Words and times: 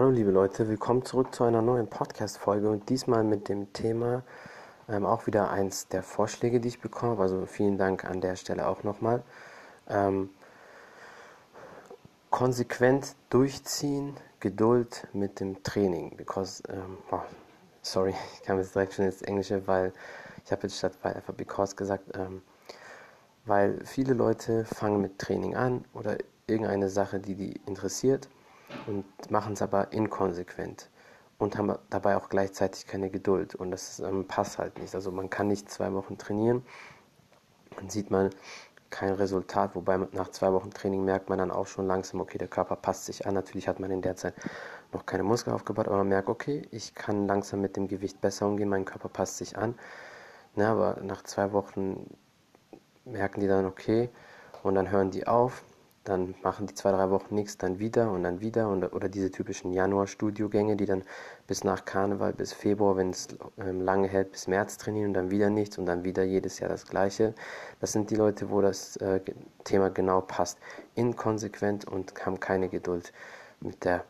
Hallo 0.00 0.12
liebe 0.12 0.30
Leute, 0.30 0.66
willkommen 0.66 1.04
zurück 1.04 1.34
zu 1.34 1.44
einer 1.44 1.60
neuen 1.60 1.86
Podcast-Folge 1.86 2.70
und 2.70 2.88
diesmal 2.88 3.22
mit 3.22 3.50
dem 3.50 3.70
Thema 3.74 4.22
ähm, 4.88 5.04
auch 5.04 5.26
wieder 5.26 5.50
eins 5.50 5.88
der 5.88 6.02
Vorschläge, 6.02 6.58
die 6.58 6.68
ich 6.68 6.80
bekomme. 6.80 7.20
Also 7.20 7.44
vielen 7.44 7.76
Dank 7.76 8.06
an 8.06 8.22
der 8.22 8.36
Stelle 8.36 8.66
auch 8.66 8.82
nochmal. 8.82 9.22
Ähm, 9.90 10.30
konsequent 12.30 13.14
durchziehen, 13.28 14.16
Geduld 14.40 15.06
mit 15.12 15.38
dem 15.38 15.62
Training. 15.64 16.16
Because, 16.16 16.62
ähm, 16.70 16.96
oh, 17.10 17.20
sorry, 17.82 18.14
ich 18.32 18.42
kam 18.42 18.56
jetzt 18.56 18.74
direkt 18.74 18.94
schon 18.94 19.04
ins 19.04 19.20
Englische, 19.20 19.66
weil 19.66 19.92
ich 20.46 20.50
habe 20.50 20.62
jetzt 20.62 20.78
statt 20.78 20.94
weil 21.02 21.12
einfach 21.12 21.34
because 21.34 21.76
gesagt, 21.76 22.04
ähm, 22.14 22.40
weil 23.44 23.84
viele 23.84 24.14
Leute 24.14 24.64
fangen 24.64 25.02
mit 25.02 25.18
Training 25.18 25.56
an 25.56 25.84
oder 25.92 26.16
irgendeine 26.46 26.88
Sache, 26.88 27.20
die 27.20 27.34
die 27.34 27.60
interessiert 27.66 28.30
und 28.90 29.30
machen 29.30 29.52
es 29.52 29.62
aber 29.62 29.92
inkonsequent 29.92 30.90
und 31.38 31.56
haben 31.56 31.74
dabei 31.90 32.16
auch 32.16 32.28
gleichzeitig 32.28 32.86
keine 32.86 33.08
Geduld 33.08 33.54
und 33.54 33.70
das 33.70 34.00
ähm, 34.00 34.26
passt 34.26 34.58
halt 34.58 34.78
nicht. 34.78 34.94
Also 34.94 35.12
man 35.12 35.30
kann 35.30 35.48
nicht 35.48 35.70
zwei 35.70 35.92
Wochen 35.92 36.18
trainieren, 36.18 36.64
dann 37.76 37.88
sieht 37.88 38.10
man 38.10 38.30
kein 38.90 39.14
Resultat, 39.14 39.76
wobei 39.76 39.98
nach 40.12 40.30
zwei 40.30 40.52
Wochen 40.52 40.70
Training 40.70 41.04
merkt 41.04 41.28
man 41.28 41.38
dann 41.38 41.52
auch 41.52 41.68
schon 41.68 41.86
langsam, 41.86 42.20
okay, 42.20 42.38
der 42.38 42.48
Körper 42.48 42.74
passt 42.74 43.06
sich 43.06 43.24
an. 43.24 43.34
Natürlich 43.34 43.68
hat 43.68 43.78
man 43.78 43.92
in 43.92 44.02
der 44.02 44.16
Zeit 44.16 44.34
noch 44.92 45.06
keine 45.06 45.22
Muskeln 45.22 45.54
aufgebaut, 45.54 45.86
aber 45.86 45.98
man 45.98 46.08
merkt, 46.08 46.28
okay, 46.28 46.62
ich 46.72 46.96
kann 46.96 47.28
langsam 47.28 47.60
mit 47.60 47.76
dem 47.76 47.86
Gewicht 47.86 48.20
besser 48.20 48.48
umgehen, 48.48 48.68
mein 48.68 48.84
Körper 48.84 49.08
passt 49.08 49.38
sich 49.38 49.56
an. 49.56 49.76
Na, 50.56 50.72
aber 50.72 50.98
nach 51.02 51.22
zwei 51.22 51.52
Wochen 51.52 52.04
merken 53.04 53.38
die 53.40 53.46
dann, 53.46 53.64
okay, 53.64 54.10
und 54.64 54.74
dann 54.74 54.90
hören 54.90 55.12
die 55.12 55.28
auf, 55.28 55.62
dann 56.04 56.34
machen 56.42 56.66
die 56.66 56.74
zwei, 56.74 56.92
drei 56.92 57.10
Wochen 57.10 57.34
nichts, 57.34 57.58
dann 57.58 57.78
wieder 57.78 58.10
und 58.10 58.22
dann 58.22 58.40
wieder 58.40 58.68
und, 58.68 58.84
oder 58.84 59.08
diese 59.08 59.30
typischen 59.30 59.72
Januar-Studiogänge, 59.72 60.76
die 60.76 60.86
dann 60.86 61.02
bis 61.46 61.62
nach 61.62 61.84
Karneval, 61.84 62.32
bis 62.32 62.52
Februar, 62.52 62.96
wenn 62.96 63.10
es 63.10 63.28
ähm, 63.58 63.82
lange 63.82 64.08
hält, 64.08 64.32
bis 64.32 64.46
März 64.46 64.78
trainieren 64.78 65.08
und 65.08 65.14
dann 65.14 65.30
wieder 65.30 65.50
nichts 65.50 65.76
und 65.76 65.86
dann 65.86 66.02
wieder 66.04 66.22
jedes 66.22 66.58
Jahr 66.58 66.70
das 66.70 66.86
Gleiche. 66.86 67.34
Das 67.80 67.92
sind 67.92 68.10
die 68.10 68.16
Leute, 68.16 68.50
wo 68.50 68.62
das 68.62 68.96
äh, 68.96 69.20
Thema 69.64 69.90
genau 69.90 70.22
passt. 70.22 70.58
Inkonsequent 70.94 71.84
und 71.86 72.14
haben 72.24 72.40
keine 72.40 72.68
Geduld 72.68 73.12
mit 73.60 73.84
der 73.84 74.04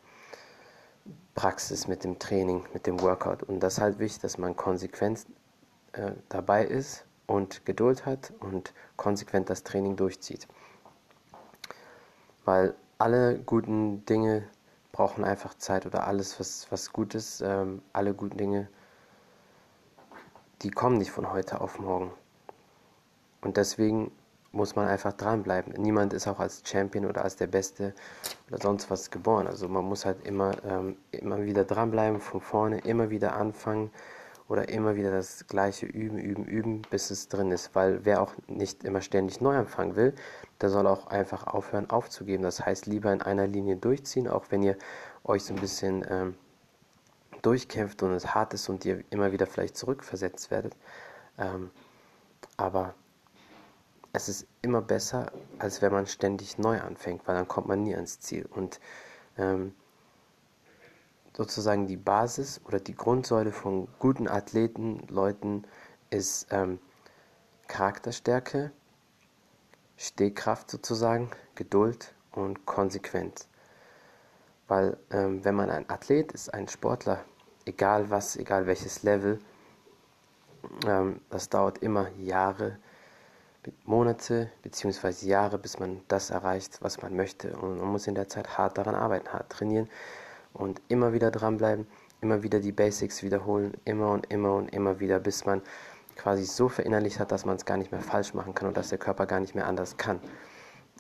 Praxis, 1.35 1.89
mit 1.89 2.05
dem 2.05 2.19
Training, 2.19 2.65
mit 2.73 2.87
dem 2.87 3.01
Workout. 3.01 3.43
Und 3.43 3.61
das 3.61 3.75
ist 3.75 3.81
halt 3.81 3.99
wichtig, 3.99 4.23
dass 4.23 4.39
man 4.39 4.55
konsequent 4.55 5.27
äh, 5.93 6.13
dabei 6.29 6.65
ist 6.65 7.05
und 7.27 7.65
Geduld 7.67 8.07
hat 8.07 8.33
und 8.41 8.73
konsequent 8.97 9.51
das 9.51 9.65
Training 9.65 9.97
durchzieht. 9.97 10.47
Weil 12.51 12.75
alle 12.99 13.39
guten 13.39 14.05
Dinge 14.07 14.43
brauchen 14.91 15.23
einfach 15.23 15.55
Zeit 15.55 15.87
oder 15.87 16.09
alles, 16.09 16.41
was, 16.41 16.67
was 16.71 16.93
gut 16.93 17.15
ist, 17.15 17.43
ähm, 17.43 17.81
alle 17.93 18.13
guten 18.13 18.39
Dinge, 18.39 18.69
die 20.63 20.73
kommen 20.73 20.99
nicht 20.99 21.13
von 21.13 21.33
heute 21.33 21.61
auf 21.61 21.79
morgen. 21.79 22.11
Und 23.41 23.57
deswegen 23.57 24.11
muss 24.51 24.75
man 24.75 24.89
einfach 24.89 25.13
dranbleiben. 25.13 25.75
Niemand 25.75 26.13
ist 26.13 26.27
auch 26.27 26.41
als 26.41 26.65
Champion 26.65 27.07
oder 27.07 27.23
als 27.23 27.37
der 27.37 27.47
Beste 27.47 27.95
oder 28.49 28.59
sonst 28.61 28.91
was 28.91 29.13
geboren. 29.13 29.47
Also 29.47 29.69
man 29.69 29.85
muss 29.85 30.05
halt 30.05 30.27
immer, 30.27 30.57
ähm, 30.65 30.97
immer 31.13 31.45
wieder 31.45 31.63
dranbleiben, 31.63 32.21
von 32.21 32.41
vorne, 32.41 32.81
immer 32.81 33.11
wieder 33.11 33.37
anfangen 33.37 33.93
oder 34.51 34.69
immer 34.69 34.97
wieder 34.97 35.13
das 35.13 35.47
gleiche 35.47 35.87
üben, 35.87 36.19
üben, 36.19 36.45
üben, 36.45 36.83
bis 36.91 37.13
es 37.13 37.29
drin 37.29 37.53
ist. 37.53 37.73
Weil 37.77 38.05
wer 38.05 38.21
auch 38.21 38.35
nicht 38.49 38.83
immer 38.83 39.01
ständig 39.01 39.41
neu 39.41 39.57
anfangen 39.57 39.95
will, 39.95 40.13
der 40.61 40.71
soll 40.71 40.89
auch 40.89 41.07
einfach 41.07 41.47
aufhören 41.47 41.89
aufzugeben. 41.89 42.43
Das 42.43 42.67
heißt, 42.67 42.87
lieber 42.87 43.13
in 43.13 43.23
einer 43.23 43.47
Linie 43.47 43.77
durchziehen, 43.77 44.27
auch 44.27 44.47
wenn 44.51 44.65
ihr 44.65 44.77
euch 45.23 45.45
so 45.45 45.55
ein 45.55 45.61
bisschen 45.61 46.05
ähm, 46.11 46.35
durchkämpft 47.43 48.03
und 48.03 48.11
es 48.11 48.35
hart 48.35 48.53
ist 48.53 48.69
und 48.69 48.85
ihr 48.85 49.05
immer 49.11 49.31
wieder 49.31 49.47
vielleicht 49.47 49.77
zurückversetzt 49.77 50.51
werdet. 50.51 50.77
Ähm, 51.39 51.71
aber 52.57 52.95
es 54.13 54.29
ist 54.29 54.49
immer 54.63 54.83
besser, 54.83 55.31
als 55.61 55.81
wenn 55.81 55.93
man 55.93 56.09
ständig 56.09 56.59
neu 56.59 56.81
anfängt, 56.81 57.29
weil 57.29 57.37
dann 57.37 57.47
kommt 57.47 57.69
man 57.69 57.85
nie 57.85 57.95
ans 57.95 58.19
Ziel. 58.19 58.47
Und 58.51 58.81
ähm, 59.39 59.77
sozusagen 61.41 61.87
die 61.87 61.97
Basis 61.97 62.61
oder 62.67 62.81
die 62.81 62.95
Grundsäule 62.95 63.51
von 63.51 63.89
guten 63.99 64.29
Athleten, 64.29 65.07
Leuten 65.09 65.65
ist 66.11 66.47
ähm, 66.51 66.79
Charakterstärke, 67.67 68.73
Stehkraft 69.97 70.71
sozusagen, 70.71 71.31
Geduld 71.55 72.13
und 72.33 72.67
Konsequenz. 72.67 73.49
Weil 74.69 74.99
ähm, 75.11 75.43
wenn 75.43 75.55
man 75.55 75.71
ein 75.71 75.89
Athlet 75.89 76.31
ist, 76.33 76.53
ein 76.53 76.69
Sportler, 76.69 77.25
egal 77.65 78.11
was, 78.11 78.37
egal 78.37 78.67
welches 78.67 79.03
Level, 79.03 79.39
ähm, 80.87 81.23
das 81.31 81.49
dauert 81.49 81.79
immer 81.79 82.11
Jahre, 82.19 82.77
Monate 83.87 84.51
bzw. 84.63 85.27
Jahre, 85.27 85.57
bis 85.57 85.79
man 85.79 86.03
das 86.09 86.29
erreicht, 86.29 86.83
was 86.83 87.01
man 87.01 87.17
möchte. 87.17 87.57
Und 87.57 87.79
man 87.79 87.89
muss 87.89 88.07
in 88.07 88.15
der 88.15 88.29
Zeit 88.29 88.59
hart 88.59 88.77
daran 88.77 88.95
arbeiten, 88.95 89.33
hart 89.33 89.49
trainieren 89.49 89.89
und 90.53 90.81
immer 90.89 91.13
wieder 91.13 91.31
dranbleiben, 91.31 91.87
immer 92.21 92.43
wieder 92.43 92.61
die 92.61 92.73
Basics 92.73 93.23
wiederholen, 93.23 93.75
immer 93.85 94.11
und 94.13 94.31
immer 94.33 94.55
und 94.55 94.69
immer 94.69 95.01
wieder, 95.01 95.19
bis 95.21 95.47
man 95.47 95.63
quasi 96.17 96.45
so 96.45 96.69
verinnerlicht 96.69 97.19
hat, 97.19 97.33
dass 97.33 97.47
man 97.47 97.57
es 97.57 97.65
gar 97.65 97.77
nicht 97.77 97.93
mehr 97.93 98.01
falsch 98.01 98.35
machen 98.35 98.55
kann 98.55 98.69
und 98.69 98.77
dass 98.77 98.91
der 98.91 98.99
Körper 98.99 99.27
gar 99.27 99.41
nicht 99.41 99.55
mehr 99.55 99.67
anders 99.67 99.97
kann. 99.97 100.19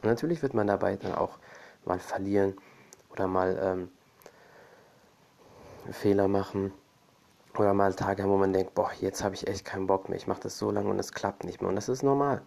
Und 0.02 0.04
natürlich 0.04 0.42
wird 0.42 0.54
man 0.54 0.66
dabei 0.66 0.96
dann 0.96 1.14
auch 1.14 1.38
mal 1.84 1.98
verlieren 1.98 2.56
oder 3.10 3.26
mal 3.26 3.58
ähm, 3.62 3.88
Fehler 5.92 6.28
machen 6.28 6.72
oder 7.58 7.74
mal 7.74 7.94
Tage 7.94 8.22
haben, 8.22 8.30
wo 8.30 8.38
man 8.38 8.52
denkt, 8.52 8.74
boah, 8.74 8.90
jetzt 9.00 9.24
habe 9.24 9.34
ich 9.34 9.46
echt 9.46 9.64
keinen 9.64 9.86
Bock 9.86 10.08
mehr, 10.08 10.16
ich 10.16 10.26
mache 10.26 10.40
das 10.40 10.58
so 10.58 10.70
lange 10.70 10.88
und 10.88 10.98
es 10.98 11.12
klappt 11.12 11.44
nicht 11.44 11.60
mehr 11.60 11.68
und 11.68 11.76
das 11.76 11.88
ist 11.88 12.02
normal. 12.02 12.42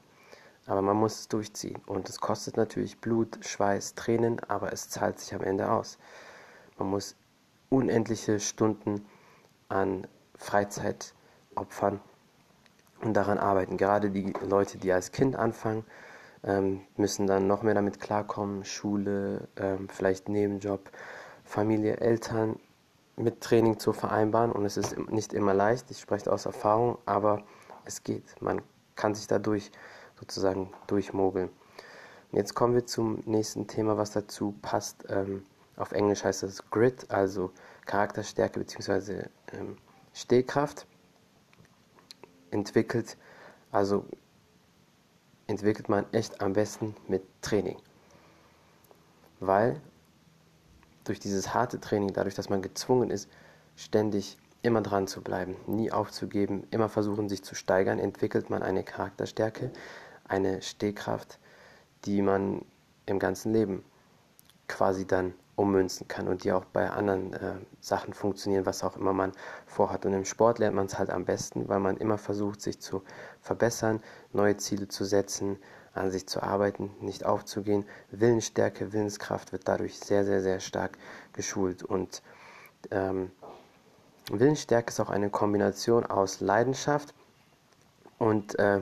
Aber 0.65 0.81
man 0.81 0.95
muss 0.95 1.19
es 1.19 1.27
durchziehen 1.27 1.81
und 1.85 2.07
es 2.07 2.19
kostet 2.19 2.55
natürlich 2.55 2.99
Blut, 3.01 3.37
Schweiß, 3.45 3.95
Tränen, 3.95 4.39
aber 4.47 4.71
es 4.71 4.89
zahlt 4.89 5.19
sich 5.19 5.35
am 5.35 5.41
Ende 5.41 5.69
aus. 5.69 5.97
Man 6.77 6.89
muss 6.89 7.15
unendliche 7.69 8.39
Stunden 8.39 9.05
an 9.69 10.07
Freizeit 10.35 11.13
opfern 11.55 11.99
und 13.01 13.13
daran 13.13 13.37
arbeiten. 13.37 13.77
Gerade 13.77 14.09
die 14.11 14.33
Leute, 14.47 14.77
die 14.77 14.91
als 14.91 15.11
Kind 15.11 15.35
anfangen, 15.35 15.83
ähm, 16.43 16.81
müssen 16.97 17.27
dann 17.27 17.47
noch 17.47 17.63
mehr 17.63 17.73
damit 17.73 17.99
klarkommen. 17.99 18.65
Schule, 18.65 19.47
ähm, 19.55 19.87
vielleicht 19.89 20.29
Nebenjob, 20.29 20.91
Familie, 21.43 21.97
Eltern 21.97 22.59
mit 23.15 23.41
Training 23.41 23.79
zu 23.79 23.93
vereinbaren. 23.93 24.51
Und 24.51 24.65
es 24.65 24.77
ist 24.77 24.97
nicht 25.09 25.33
immer 25.33 25.53
leicht, 25.53 25.91
ich 25.91 25.99
spreche 25.99 26.31
aus 26.31 26.45
Erfahrung, 26.45 26.97
aber 27.05 27.43
es 27.85 28.03
geht. 28.03 28.41
Man 28.41 28.61
kann 28.95 29.15
sich 29.15 29.27
dadurch 29.27 29.71
sozusagen 30.19 30.71
durchmogeln. 30.87 31.49
Und 32.31 32.37
jetzt 32.37 32.55
kommen 32.55 32.73
wir 32.73 32.85
zum 32.85 33.19
nächsten 33.25 33.67
Thema, 33.67 33.97
was 33.97 34.11
dazu 34.11 34.55
passt. 34.61 35.05
Ähm, 35.09 35.43
auf 35.75 35.91
Englisch 35.91 36.23
heißt 36.23 36.43
das 36.43 36.69
Grit, 36.69 37.09
also 37.09 37.51
Charakterstärke 37.85 38.59
bzw. 38.59 39.23
Ähm, 39.51 39.77
Stehkraft. 40.13 40.85
Entwickelt, 42.51 43.17
also 43.71 44.05
entwickelt 45.47 45.89
man 45.89 46.05
echt 46.11 46.39
am 46.41 46.53
besten 46.53 46.95
mit 47.07 47.23
Training. 47.41 47.77
Weil 49.39 49.81
durch 51.03 51.19
dieses 51.19 51.53
harte 51.53 51.79
Training, 51.79 52.13
dadurch, 52.13 52.35
dass 52.35 52.49
man 52.49 52.61
gezwungen 52.61 53.09
ist, 53.09 53.27
ständig 53.75 54.37
immer 54.61 54.81
dran 54.81 55.07
zu 55.07 55.21
bleiben, 55.21 55.55
nie 55.67 55.91
aufzugeben, 55.91 56.65
immer 56.71 56.89
versuchen, 56.89 57.27
sich 57.27 57.43
zu 57.43 57.55
steigern, 57.55 57.99
entwickelt 57.99 58.49
man 58.49 58.63
eine 58.63 58.83
Charakterstärke, 58.83 59.71
eine 60.27 60.61
Stehkraft, 60.61 61.39
die 62.05 62.21
man 62.21 62.63
im 63.05 63.19
ganzen 63.19 63.51
Leben 63.51 63.83
quasi 64.67 65.05
dann 65.05 65.33
ummünzen 65.55 66.07
kann 66.07 66.27
und 66.27 66.43
die 66.43 66.51
auch 66.51 66.65
bei 66.65 66.89
anderen 66.89 67.33
äh, 67.33 67.53
Sachen 67.79 68.13
funktionieren, 68.13 68.65
was 68.65 68.83
auch 68.83 68.97
immer 68.97 69.13
man 69.13 69.31
vorhat. 69.67 70.05
Und 70.05 70.13
im 70.13 70.25
Sport 70.25 70.59
lernt 70.59 70.75
man 70.75 70.87
es 70.87 70.97
halt 70.97 71.09
am 71.09 71.25
besten, 71.25 71.67
weil 71.69 71.79
man 71.79 71.97
immer 71.97 72.17
versucht, 72.17 72.61
sich 72.61 72.79
zu 72.79 73.03
verbessern, 73.41 74.01
neue 74.31 74.57
Ziele 74.57 74.87
zu 74.87 75.05
setzen, 75.05 75.57
an 75.93 76.09
sich 76.09 76.27
zu 76.27 76.41
arbeiten, 76.41 76.91
nicht 77.01 77.23
aufzugehen. 77.25 77.85
Willensstärke, 78.09 78.93
Willenskraft 78.93 79.51
wird 79.51 79.67
dadurch 79.67 79.99
sehr, 79.99 80.25
sehr, 80.25 80.41
sehr 80.41 80.59
stark 80.59 80.97
geschult. 81.33 81.83
Und 81.83 82.23
ähm, 82.89 83.31
Willensstärke 84.31 84.89
ist 84.89 84.99
auch 84.99 85.11
eine 85.11 85.29
Kombination 85.29 86.05
aus 86.05 86.39
Leidenschaft 86.39 87.13
und 88.17 88.57
äh, 88.57 88.81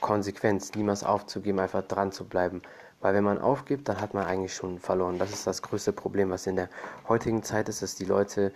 Konsequenz, 0.00 0.74
niemals 0.74 1.02
aufzugeben, 1.02 1.60
einfach 1.60 1.82
dran 1.82 2.12
zu 2.12 2.24
bleiben. 2.24 2.60
Weil 3.00 3.14
wenn 3.14 3.24
man 3.24 3.38
aufgibt, 3.38 3.88
dann 3.88 4.00
hat 4.00 4.14
man 4.14 4.26
eigentlich 4.26 4.54
schon 4.54 4.78
verloren. 4.78 5.18
Das 5.18 5.30
ist 5.30 5.46
das 5.46 5.62
größte 5.62 5.92
Problem, 5.92 6.30
was 6.30 6.46
in 6.46 6.56
der 6.56 6.68
heutigen 7.08 7.42
Zeit 7.42 7.68
ist, 7.68 7.82
dass 7.82 7.94
die 7.94 8.04
Leute 8.04 8.52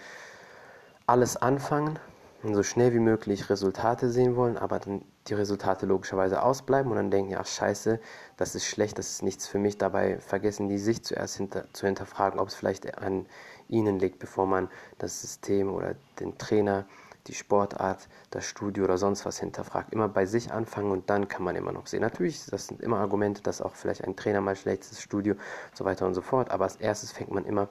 alles 1.07 1.37
anfangen 1.37 1.99
und 2.43 2.55
so 2.55 2.63
schnell 2.63 2.93
wie 2.93 2.99
möglich 2.99 3.49
Resultate 3.49 4.11
sehen 4.11 4.37
wollen, 4.37 4.59
aber 4.59 4.79
dann 4.79 5.03
die 5.29 5.35
Resultate 5.35 5.87
logischerweise 5.87 6.43
ausbleiben 6.43 6.91
und 6.91 6.97
dann 6.97 7.11
denken, 7.11 7.33
ja, 7.33 7.43
scheiße, 7.43 7.99
das 8.37 8.55
ist 8.55 8.67
schlecht, 8.67 8.99
das 8.99 9.11
ist 9.11 9.23
nichts 9.23 9.47
für 9.47 9.59
mich. 9.59 9.79
Dabei 9.79 10.19
vergessen 10.19 10.69
die 10.69 10.79
sich 10.79 11.03
zuerst 11.03 11.39
hinter, 11.39 11.73
zu 11.73 11.87
hinterfragen, 11.87 12.39
ob 12.39 12.49
es 12.49 12.55
vielleicht 12.55 12.99
an 12.99 13.27
ihnen 13.69 13.99
liegt, 13.99 14.19
bevor 14.19 14.47
man 14.47 14.69
das 14.99 15.23
System 15.23 15.73
oder 15.73 15.95
den 16.21 16.37
Trainer, 16.37 16.85
die 17.27 17.35
Sportart, 17.35 18.09
das 18.31 18.45
Studio 18.45 18.85
oder 18.85 18.99
sonst 18.99 19.25
was 19.25 19.39
hinterfragt. 19.39 19.93
Immer 19.93 20.09
bei 20.09 20.27
sich 20.27 20.53
anfangen 20.53 20.91
und 20.91 21.09
dann 21.09 21.29
kann 21.29 21.43
man 21.43 21.57
immer 21.57 21.73
noch 21.73 21.87
sehen. 21.87 22.03
Natürlich, 22.03 22.45
das 22.47 22.67
sind 22.67 22.83
immer 22.83 22.99
Argumente, 22.99 23.43
dass 23.43 23.63
auch 23.63 23.75
vielleicht 23.75 24.05
ein 24.05 24.17
Trainer 24.17 24.41
mal 24.41 24.57
schlecht 24.57 24.83
ist, 24.83 25.01
Studio, 25.01 25.35
so 25.73 25.85
weiter 25.85 26.07
und 26.07 26.15
so 26.15 26.21
fort. 26.21 26.51
Aber 26.51 26.65
als 26.65 26.77
erstes 26.77 27.13
fängt 27.13 27.31
man 27.31 27.45
immer 27.47 27.69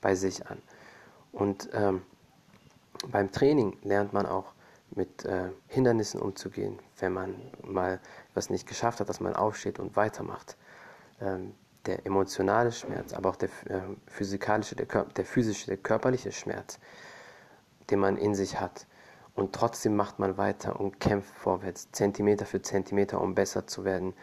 bei 0.00 0.14
sich 0.14 0.46
an. 0.48 0.58
Und 1.32 1.68
ähm, 1.72 2.02
beim 3.10 3.30
Training 3.30 3.76
lernt 3.82 4.12
man 4.12 4.26
auch 4.26 4.54
mit 4.90 5.24
äh, 5.24 5.50
Hindernissen 5.68 6.20
umzugehen, 6.20 6.78
wenn 6.98 7.12
man 7.12 7.34
mal 7.62 8.00
was 8.34 8.50
nicht 8.50 8.66
geschafft 8.66 9.00
hat, 9.00 9.08
dass 9.08 9.20
man 9.20 9.36
aufsteht 9.36 9.78
und 9.78 9.96
weitermacht. 9.96 10.56
Ähm, 11.20 11.54
der 11.86 12.04
emotionale 12.04 12.72
Schmerz, 12.72 13.14
aber 13.14 13.30
auch 13.30 13.36
der 13.36 13.48
äh, 13.68 13.80
physikalische, 14.06 14.76
der, 14.76 14.86
der 15.04 15.24
physische, 15.24 15.66
der 15.66 15.76
körperliche 15.76 16.32
Schmerz, 16.32 16.78
den 17.90 17.98
man 17.98 18.16
in 18.16 18.34
sich 18.34 18.60
hat. 18.60 18.86
Und 19.34 19.54
trotzdem 19.54 19.94
macht 19.94 20.18
man 20.18 20.36
weiter 20.36 20.80
und 20.80 20.98
kämpft 20.98 21.32
vorwärts, 21.36 21.90
Zentimeter 21.92 22.44
für 22.44 22.60
Zentimeter, 22.60 23.20
um 23.20 23.34
besser 23.34 23.66
zu 23.66 23.84
werden, 23.84 24.14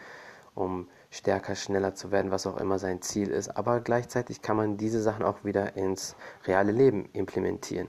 um 0.54 0.88
stärker, 1.10 1.54
schneller 1.54 1.94
zu 1.94 2.10
werden, 2.10 2.30
was 2.30 2.46
auch 2.46 2.58
immer 2.58 2.78
sein 2.78 3.00
Ziel 3.00 3.30
ist. 3.30 3.56
Aber 3.56 3.80
gleichzeitig 3.80 4.42
kann 4.42 4.56
man 4.56 4.76
diese 4.76 5.00
Sachen 5.00 5.24
auch 5.24 5.44
wieder 5.44 5.76
ins 5.76 6.16
reale 6.44 6.72
Leben 6.72 7.08
implementieren. 7.12 7.88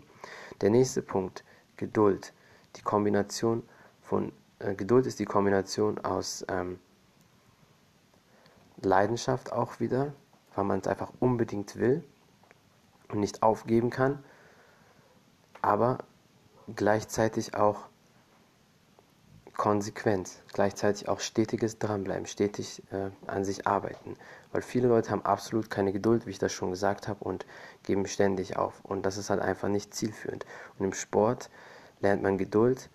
Der 0.61 0.69
nächste 0.69 1.01
Punkt, 1.01 1.43
Geduld. 1.75 2.33
Die 2.75 2.81
Kombination 2.81 3.63
von 4.01 4.31
äh, 4.59 4.73
Geduld 4.73 5.05
ist 5.05 5.19
die 5.19 5.25
Kombination 5.25 5.99
aus 5.99 6.45
ähm, 6.49 6.79
Leidenschaft 8.81 9.51
auch 9.51 9.79
wieder, 9.79 10.13
weil 10.55 10.65
man 10.65 10.79
es 10.79 10.87
einfach 10.87 11.11
unbedingt 11.19 11.75
will 11.75 12.03
und 13.09 13.19
nicht 13.19 13.43
aufgeben 13.43 13.89
kann, 13.89 14.23
aber 15.67 15.97
gleichzeitig 16.73 17.53
auch 17.53 17.89
Konsequenz, 19.57 20.39
gleichzeitig 20.53 21.09
auch 21.09 21.19
stetiges 21.19 21.77
Dranbleiben, 21.77 22.25
stetig 22.25 22.83
äh, 22.91 23.09
an 23.25 23.43
sich 23.43 23.67
arbeiten. 23.67 24.15
Weil 24.53 24.61
viele 24.61 24.87
Leute 24.87 25.09
haben 25.09 25.25
absolut 25.25 25.69
keine 25.69 25.91
Geduld, 25.91 26.25
wie 26.25 26.29
ich 26.29 26.39
das 26.39 26.53
schon 26.53 26.69
gesagt 26.69 27.09
habe, 27.09 27.21
und 27.21 27.45
geben 27.83 28.05
ständig 28.07 28.55
auf. 28.55 28.79
Und 28.85 29.05
das 29.05 29.17
ist 29.17 29.29
halt 29.29 29.41
einfach 29.41 29.67
nicht 29.67 29.93
zielführend. 29.93 30.45
Und 30.79 30.85
im 30.85 30.93
Sport 30.93 31.49
lernt 31.99 32.23
man 32.23 32.37
Geduld, 32.37 32.89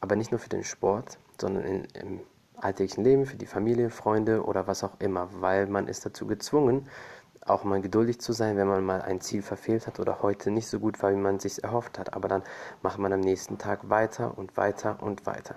aber 0.00 0.16
nicht 0.16 0.32
nur 0.32 0.40
für 0.40 0.48
den 0.48 0.64
Sport, 0.64 1.18
sondern 1.40 1.62
in, 1.64 1.84
im 1.94 2.20
alltäglichen 2.56 3.04
Leben, 3.04 3.24
für 3.24 3.36
die 3.36 3.46
Familie, 3.46 3.88
Freunde 3.88 4.44
oder 4.44 4.66
was 4.66 4.82
auch 4.82 4.98
immer, 4.98 5.28
weil 5.34 5.68
man 5.68 5.86
ist 5.86 6.04
dazu 6.04 6.26
gezwungen, 6.26 6.88
auch 7.46 7.64
mal 7.64 7.80
geduldig 7.80 8.20
zu 8.20 8.32
sein, 8.32 8.56
wenn 8.56 8.68
man 8.68 8.84
mal 8.84 9.02
ein 9.02 9.20
Ziel 9.20 9.42
verfehlt 9.42 9.86
hat 9.86 9.98
oder 9.98 10.22
heute 10.22 10.50
nicht 10.50 10.68
so 10.68 10.78
gut 10.78 11.02
war, 11.02 11.10
wie 11.10 11.16
man 11.16 11.36
es 11.36 11.42
sich 11.42 11.64
erhofft 11.64 11.98
hat. 11.98 12.14
Aber 12.14 12.28
dann 12.28 12.42
macht 12.82 12.98
man 12.98 13.12
am 13.12 13.20
nächsten 13.20 13.58
Tag 13.58 13.88
weiter 13.88 14.36
und 14.36 14.56
weiter 14.56 15.02
und 15.02 15.26
weiter. 15.26 15.56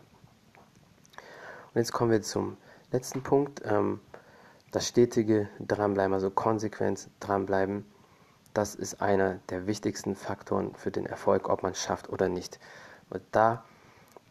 Und 1.73 1.79
jetzt 1.79 1.91
kommen 1.91 2.11
wir 2.11 2.21
zum 2.21 2.57
letzten 2.91 3.23
Punkt. 3.23 3.61
Ähm, 3.65 3.99
das 4.71 4.87
stetige 4.87 5.49
Dranbleiben, 5.59 6.13
also 6.13 6.31
Konsequenz 6.31 7.09
dranbleiben, 7.19 7.85
das 8.53 8.75
ist 8.75 9.01
einer 9.01 9.39
der 9.49 9.67
wichtigsten 9.67 10.15
Faktoren 10.15 10.75
für 10.75 10.91
den 10.91 11.05
Erfolg, 11.05 11.49
ob 11.49 11.63
man 11.63 11.73
es 11.73 11.81
schafft 11.81 12.09
oder 12.09 12.29
nicht. 12.29 12.59
Und 13.09 13.21
da 13.31 13.63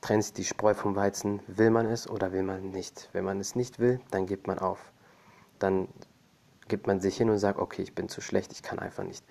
trennt 0.00 0.25
sich 0.25 0.32
die 0.32 0.44
Spreu 0.44 0.75
vom 0.75 0.96
Weizen, 0.96 1.40
will 1.46 1.70
man 1.70 1.87
es 1.87 2.08
oder 2.08 2.32
will 2.32 2.43
man 2.43 2.70
nicht. 2.70 3.08
Wenn 3.12 3.25
man 3.25 3.40
es 3.40 3.54
nicht 3.54 3.78
will, 3.78 4.00
dann 4.10 4.26
gibt 4.26 4.46
man 4.46 4.58
auf. 4.58 4.93
Dann 5.58 5.88
gibt 6.73 6.87
man 6.87 7.03
sich 7.03 7.19
hin 7.19 7.29
und 7.29 7.37
sagt, 7.37 7.59
okay, 7.59 7.83
ich 7.83 7.95
bin 7.95 8.09
zu 8.09 8.23
schlecht, 8.23 8.51
ich 8.51 8.63
kann 8.63 8.79
einfach 8.79 9.05
nicht. 9.05 9.23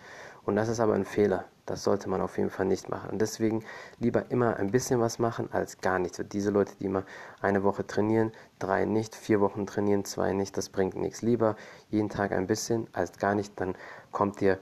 Und 0.46 0.56
das 0.56 0.70
ist 0.70 0.80
aber 0.80 0.94
ein 0.94 1.06
Fehler. 1.06 1.46
Das 1.66 1.84
sollte 1.84 2.08
man 2.08 2.22
auf 2.22 2.38
jeden 2.38 2.52
Fall 2.52 2.68
nicht 2.68 2.88
machen. 2.88 3.10
Und 3.10 3.20
deswegen 3.20 3.66
lieber 3.98 4.30
immer 4.30 4.58
ein 4.58 4.70
bisschen 4.70 5.00
was 5.00 5.18
machen 5.18 5.50
als 5.52 5.82
gar 5.82 5.98
nichts. 5.98 6.20
Und 6.20 6.34
diese 6.34 6.52
Leute, 6.52 6.74
die 6.80 6.86
immer 6.86 7.04
eine 7.42 7.64
Woche 7.64 7.88
trainieren, 7.88 8.32
drei 8.60 8.86
nicht, 8.86 9.16
vier 9.16 9.42
Wochen 9.42 9.66
trainieren, 9.66 10.06
zwei 10.06 10.34
nicht, 10.34 10.56
das 10.56 10.70
bringt 10.70 10.96
nichts. 10.96 11.24
Lieber 11.24 11.56
jeden 11.90 12.10
Tag 12.10 12.32
ein 12.32 12.46
bisschen 12.46 12.86
als 12.94 13.18
gar 13.18 13.34
nicht, 13.34 13.60
dann 13.60 13.74
kommt 14.12 14.40
ihr 14.44 14.60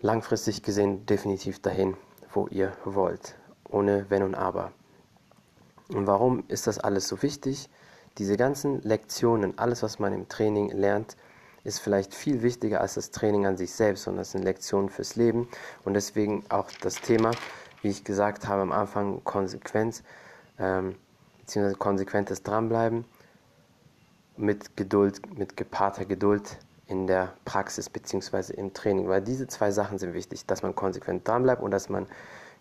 langfristig 0.00 0.62
gesehen 0.62 1.06
definitiv 1.06 1.62
dahin, 1.62 1.96
wo 2.30 2.46
ihr 2.48 2.74
wollt. 2.84 3.36
Ohne 3.70 4.04
Wenn 4.10 4.22
und 4.22 4.34
Aber. 4.34 4.70
Und 5.88 6.06
warum 6.06 6.44
ist 6.48 6.66
das 6.66 6.78
alles 6.78 7.08
so 7.08 7.22
wichtig? 7.22 7.70
Diese 8.18 8.36
ganzen 8.36 8.82
Lektionen, 8.82 9.58
alles, 9.58 9.82
was 9.82 9.98
man 9.98 10.12
im 10.12 10.28
Training 10.28 10.72
lernt, 10.72 11.16
ist 11.66 11.80
vielleicht 11.80 12.14
viel 12.14 12.42
wichtiger 12.42 12.80
als 12.80 12.94
das 12.94 13.10
Training 13.10 13.44
an 13.44 13.56
sich 13.56 13.72
selbst, 13.72 14.04
sondern 14.04 14.20
das 14.20 14.32
sind 14.32 14.42
Lektionen 14.42 14.88
fürs 14.88 15.16
Leben. 15.16 15.48
Und 15.84 15.94
deswegen 15.94 16.44
auch 16.48 16.70
das 16.80 16.94
Thema, 16.96 17.32
wie 17.82 17.88
ich 17.88 18.04
gesagt 18.04 18.46
habe 18.46 18.62
am 18.62 18.72
Anfang, 18.72 19.22
Konsequenz, 19.24 20.02
ähm, 20.58 20.94
beziehungsweise 21.40 21.76
konsequentes 21.76 22.42
Dranbleiben 22.42 23.04
mit 24.36 24.76
Geduld, 24.76 25.36
mit 25.36 25.56
gepaarter 25.56 26.04
Geduld 26.04 26.58
in 26.86 27.06
der 27.06 27.32
Praxis 27.44 27.90
beziehungsweise 27.90 28.52
im 28.52 28.72
Training, 28.72 29.08
weil 29.08 29.20
diese 29.20 29.46
zwei 29.48 29.70
Sachen 29.72 29.98
sind 29.98 30.14
wichtig, 30.14 30.46
dass 30.46 30.62
man 30.62 30.74
konsequent 30.74 31.26
dranbleibt 31.26 31.62
und 31.62 31.72
dass 31.72 31.88
man 31.88 32.06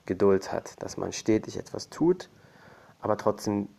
Geduld 0.06 0.52
hat, 0.52 0.82
dass 0.82 0.98
man 0.98 1.12
stetig 1.14 1.58
etwas 1.58 1.90
tut, 1.90 2.30
aber 3.02 3.18
trotzdem 3.18 3.70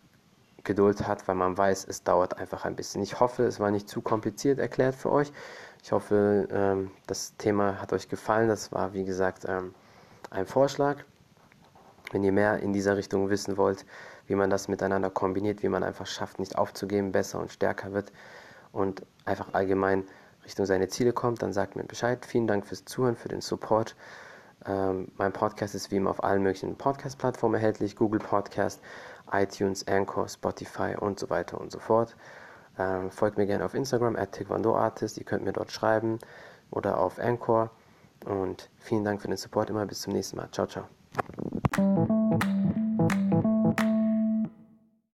Geduld 0.67 1.07
hat, 1.07 1.27
weil 1.27 1.35
man 1.35 1.57
weiß, 1.57 1.87
es 1.87 2.03
dauert 2.03 2.37
einfach 2.37 2.65
ein 2.65 2.75
bisschen. 2.75 3.01
Ich 3.01 3.19
hoffe, 3.19 3.43
es 3.45 3.59
war 3.59 3.71
nicht 3.71 3.89
zu 3.89 4.01
kompliziert 4.01 4.59
erklärt 4.59 4.93
für 4.93 5.11
euch. 5.11 5.31
Ich 5.81 5.91
hoffe, 5.91 6.47
ähm, 6.51 6.91
das 7.07 7.35
Thema 7.37 7.81
hat 7.81 7.93
euch 7.93 8.09
gefallen. 8.09 8.49
Das 8.49 8.71
war, 8.71 8.93
wie 8.93 9.05
gesagt, 9.05 9.45
ähm, 9.47 9.73
ein 10.29 10.45
Vorschlag. 10.45 10.97
Wenn 12.11 12.23
ihr 12.23 12.31
mehr 12.33 12.59
in 12.59 12.73
dieser 12.73 12.97
Richtung 12.97 13.29
wissen 13.29 13.57
wollt, 13.57 13.85
wie 14.27 14.35
man 14.35 14.49
das 14.49 14.67
miteinander 14.67 15.09
kombiniert, 15.09 15.63
wie 15.63 15.69
man 15.69 15.83
einfach 15.83 16.05
schafft, 16.05 16.39
nicht 16.39 16.57
aufzugeben, 16.57 17.11
besser 17.11 17.39
und 17.39 17.51
stärker 17.51 17.93
wird 17.93 18.11
und 18.71 19.03
einfach 19.25 19.53
allgemein 19.53 20.03
Richtung 20.43 20.65
seine 20.65 20.89
Ziele 20.89 21.13
kommt, 21.13 21.41
dann 21.41 21.53
sagt 21.53 21.75
mir 21.75 21.83
Bescheid. 21.83 22.25
Vielen 22.25 22.47
Dank 22.47 22.67
fürs 22.67 22.85
Zuhören, 22.85 23.15
für 23.15 23.29
den 23.29 23.41
Support. 23.41 23.95
Ähm, 24.67 25.07
mein 25.17 25.31
Podcast 25.31 25.75
ist 25.75 25.91
wie 25.91 25.95
immer 25.95 26.09
auf 26.09 26.23
allen 26.23 26.43
möglichen 26.43 26.75
Podcast-Plattformen 26.75 27.55
erhältlich: 27.55 27.95
Google 27.95 28.19
Podcast, 28.19 28.81
iTunes, 29.31 29.87
Anchor, 29.87 30.27
Spotify 30.27 30.95
und 30.99 31.19
so 31.19 31.29
weiter 31.29 31.59
und 31.59 31.71
so 31.71 31.79
fort. 31.79 32.15
Ähm, 32.77 33.09
folgt 33.09 33.37
mir 33.37 33.47
gerne 33.47 33.65
auf 33.65 33.73
Instagram, 33.73 34.15
at 34.15 34.33
Taekwondo-Artist. 34.33 35.17
Ihr 35.17 35.23
könnt 35.23 35.43
mir 35.43 35.53
dort 35.53 35.71
schreiben 35.71 36.19
oder 36.69 36.99
auf 36.99 37.19
Anchor. 37.19 37.71
Und 38.25 38.69
vielen 38.79 39.03
Dank 39.03 39.21
für 39.21 39.27
den 39.27 39.37
Support 39.37 39.69
immer. 39.69 39.85
Bis 39.85 40.01
zum 40.01 40.13
nächsten 40.13 40.37
Mal. 40.37 40.49
Ciao, 40.51 40.67
ciao. 40.67 40.85